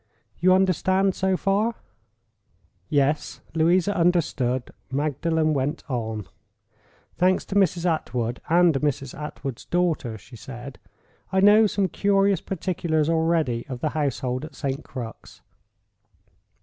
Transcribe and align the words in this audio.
_You 0.39 0.53
understand, 0.55 1.13
so 1.13 1.37
far?" 1.37 1.75
Yes—Louisa 2.89 3.95
understood. 3.95 4.71
Magdalen 4.89 5.53
went 5.53 5.83
on. 5.87 6.25
"Thanks 7.17 7.45
to 7.45 7.55
Mrs. 7.55 7.85
Attwood 7.85 8.39
and 8.49 8.73
Mrs. 8.73 9.13
Attwood's 9.13 9.65
daughter," 9.65 10.17
she 10.17 10.35
said, 10.35 10.79
"I 11.31 11.39
know 11.39 11.67
some 11.67 11.87
curious 11.87 12.41
particulars 12.41 13.09
already 13.09 13.63
of 13.69 13.81
the 13.81 13.89
household 13.89 14.43
at 14.43 14.55
St. 14.55 14.83
Crux. 14.83 15.41